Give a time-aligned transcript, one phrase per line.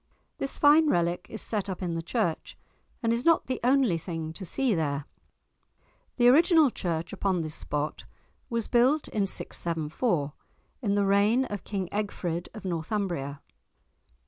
[0.39, 2.57] This fine relic is set up in the church,
[3.03, 5.05] and is not the only thing to see there.
[6.17, 8.05] The original church upon this spot
[8.49, 10.33] was built in 674,
[10.81, 13.41] in the reign of King Egfrid of Northumbria.